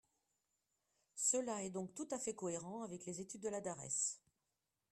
Cela 1.13 1.63
est 1.63 1.69
donc 1.69 1.93
tout 1.93 2.07
à 2.09 2.17
fait 2.17 2.33
cohérent 2.33 2.81
avec 2.81 3.05
les 3.05 3.21
études 3.21 3.41
de 3.43 3.49
la 3.49 3.61
DARES. 3.61 4.17